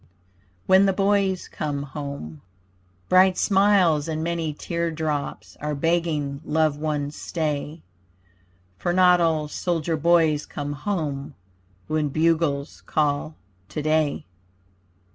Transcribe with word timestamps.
WHEN 0.65 0.87
THE 0.87 0.93
BOYS 0.93 1.47
COME 1.47 1.83
HOME 1.83 2.41
Bright 3.07 3.37
smiles 3.37 4.07
and 4.07 4.23
many 4.23 4.51
tear 4.51 4.89
drops 4.89 5.55
Are 5.57 5.75
begging 5.75 6.41
loved 6.43 6.79
ones 6.79 7.15
stay; 7.15 7.83
For 8.79 8.93
not 8.93 9.21
all 9.21 9.47
soldier 9.47 9.97
boys 9.97 10.47
come 10.47 10.73
home 10.73 11.35
When 11.85 12.09
bugles 12.09 12.81
call 12.87 13.35
today. 13.69 14.25